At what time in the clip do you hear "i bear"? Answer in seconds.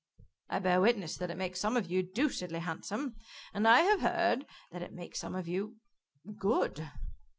0.49-0.81